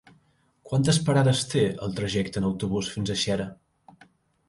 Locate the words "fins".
2.97-3.15